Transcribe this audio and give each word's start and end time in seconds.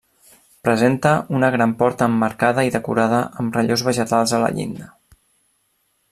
Presenta 0.67 1.11
una 1.39 1.49
gran 1.55 1.75
porta 1.81 2.07
emmarcada 2.11 2.65
i 2.69 2.73
decorada 2.77 3.19
amb 3.43 3.59
relleus 3.59 3.83
vegetals 3.89 4.33
a 4.39 4.41
la 4.45 4.49
llinda. 4.59 4.89